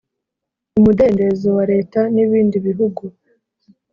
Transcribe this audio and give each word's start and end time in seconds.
umudendezo 0.79 1.47
wa 1.57 1.63
leta 1.71 1.99
n 2.13 2.15
ibindi 2.23 2.55
bihugu 2.67 3.03